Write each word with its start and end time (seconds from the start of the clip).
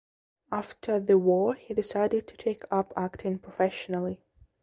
After 0.51 0.99
the 0.99 1.19
war 1.19 1.53
he 1.53 1.75
decided 1.75 2.25
to 2.27 2.35
take 2.35 2.63
up 2.71 2.91
acting 2.97 3.37
professionally. 3.37 4.19